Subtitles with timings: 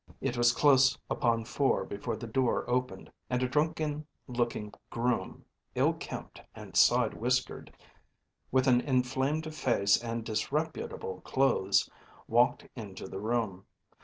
[0.19, 5.93] It was close upon four before the door opened, and a drunken looking groom, ill
[5.93, 7.71] kempt and side whiskered,
[8.51, 11.87] with an inflamed face and disreputable clothes,
[12.27, 13.67] walked into the room.